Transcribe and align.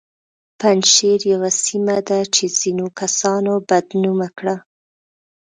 پنجشیر 0.59 1.19
یوه 1.33 1.51
سیمه 1.63 1.97
ده 2.07 2.19
چې 2.35 2.43
ځینو 2.59 2.85
کسانو 2.99 3.53
بد 3.69 3.87
نومه 4.03 4.29
کړه 4.37 4.55